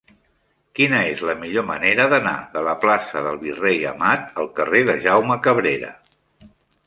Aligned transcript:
Quina 0.77 1.01
és 1.09 1.19
la 1.29 1.35
millor 1.41 1.65
manera 1.67 2.07
d'anar 2.13 2.31
de 2.55 2.63
la 2.69 2.73
plaça 2.87 3.23
del 3.27 3.37
Virrei 3.43 3.85
Amat 3.91 4.25
al 4.45 4.49
carrer 4.61 4.83
de 4.91 4.97
Jaume 5.07 5.37
Cabrera? 5.49 5.93